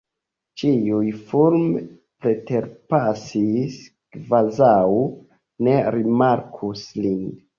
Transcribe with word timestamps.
Ĉiuj 0.59 1.09
fulme 1.31 1.81
preterpasis, 2.25 3.77
kvazaŭ 4.15 4.81
ne 5.67 5.75
rimarkus 5.97 6.83
lin. 7.05 7.23